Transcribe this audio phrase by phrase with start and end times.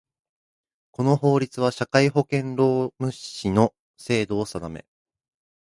[0.89, 4.83] この法律は、社会保険労務士の制度を定め